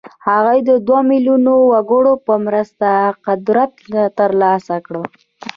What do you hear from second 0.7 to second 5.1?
دوه ميليونه وګړو په مرسته قدرت ترلاسه کړ.